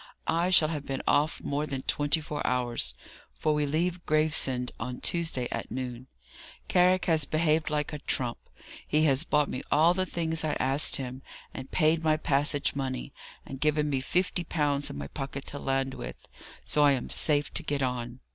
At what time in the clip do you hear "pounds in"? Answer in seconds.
14.43-14.97